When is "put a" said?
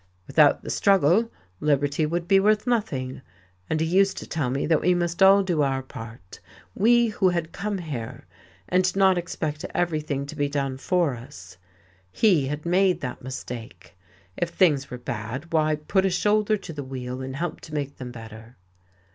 15.75-16.09